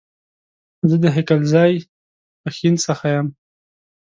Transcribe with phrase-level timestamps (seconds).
[0.89, 1.73] زه د هيکلزئ،
[2.43, 3.27] پښين سخه يم